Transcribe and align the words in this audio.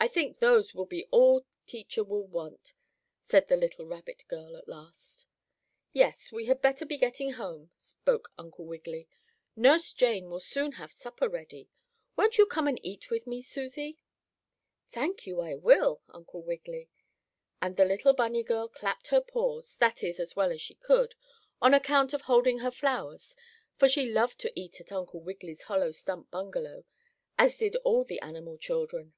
"I 0.00 0.08
think 0.08 0.40
those 0.40 0.74
will 0.74 0.86
be 0.86 1.06
all 1.12 1.46
teacher 1.66 2.02
will 2.04 2.26
want," 2.26 2.74
said 3.22 3.46
the 3.48 3.56
little 3.56 3.86
rabbit 3.86 4.24
girl 4.28 4.56
at 4.56 4.68
last. 4.68 5.26
"Yes, 5.92 6.30
we 6.32 6.44
had 6.46 6.60
better 6.60 6.84
be 6.84 6.98
getting 6.98 7.34
home," 7.34 7.70
spoke 7.76 8.32
Uncle 8.36 8.66
Wiggily. 8.66 9.08
"Nurse 9.54 9.92
Jane 9.94 10.28
will 10.28 10.40
soon 10.40 10.72
have 10.72 10.92
supper 10.92 11.28
ready. 11.28 11.70
Won't 12.16 12.38
you 12.38 12.44
come 12.44 12.66
and 12.66 12.78
eat 12.84 13.08
with 13.08 13.24
me, 13.28 13.40
Susie?" 13.40 13.98
"Thank 14.90 15.28
you, 15.28 15.40
I 15.40 15.54
will, 15.54 16.02
Uncle 16.08 16.42
Wiggily," 16.42 16.90
and 17.62 17.76
the 17.76 17.84
little 17.86 18.12
bunny 18.12 18.42
girl 18.42 18.66
clapped 18.68 19.08
her 19.08 19.20
paws; 19.20 19.76
that 19.76 20.02
is, 20.02 20.18
as 20.18 20.34
well 20.34 20.50
as 20.50 20.60
she 20.60 20.74
could, 20.74 21.14
on 21.62 21.72
account 21.72 22.12
of 22.12 22.22
holding 22.22 22.58
her 22.58 22.72
flowers, 22.72 23.36
for 23.78 23.88
she 23.88 24.06
loved 24.10 24.40
to 24.40 24.52
eat 24.58 24.80
at 24.80 24.90
Uncle 24.90 25.20
Wiggily's 25.20 25.62
hollow 25.62 25.92
stump 25.92 26.32
bungalow, 26.32 26.84
as 27.38 27.56
did 27.56 27.76
all 27.84 28.02
the 28.04 28.18
animal 28.20 28.58
children. 28.58 29.14